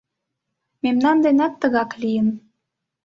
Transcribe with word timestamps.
Мемнан 0.83 1.17
денат 1.25 1.53
тыгак 1.61 1.91
лийын.. 2.01 2.27